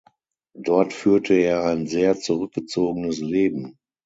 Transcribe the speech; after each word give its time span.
Dort 0.57 0.93
führte 0.93 1.35
er 1.35 1.63
ein 1.63 1.85
sehr 1.85 2.19
zurückgezogenes 2.19 3.19
Leben. 3.19 3.77